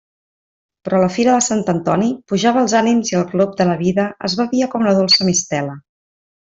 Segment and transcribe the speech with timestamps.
[0.87, 4.09] Però la fira de Sant Antoni pujava els ànims i el glop de la vida
[4.31, 5.81] es bevia com la dolça mistela.